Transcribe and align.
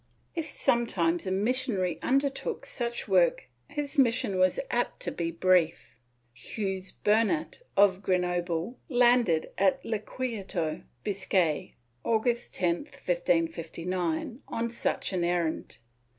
If 0.33 0.45
some 0.45 0.87
times 0.87 1.27
a 1.27 1.31
missionary 1.31 1.99
undertook 2.01 2.65
such 2.65 3.07
work 3.07 3.47
his 3.67 3.99
mission 3.99 4.39
was 4.39 4.59
apt 4.71 4.99
to 5.01 5.11
be 5.11 5.29
brief. 5.29 5.95
Hugues 6.33 6.91
Bernat 6.91 7.61
of 7.77 8.01
Grenoble 8.01 8.79
landed 8.89 9.51
at 9.59 9.83
Lequeitio 9.83 10.81
(Bis 11.03 11.27
cay) 11.27 11.75
August 12.03 12.55
10, 12.55 12.77
1559, 12.85 14.41
on 14.47 14.69
such 14.71 15.13
an 15.13 15.23
errand. 15.23 15.77